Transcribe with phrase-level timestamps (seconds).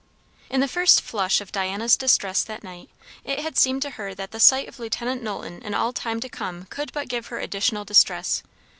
[0.49, 2.89] In the first flush of Diana's distress that night,
[3.23, 4.99] it had seemed to her that the sight of Lieut.
[4.99, 8.41] Knowlton in all time to come could but give her additional distress.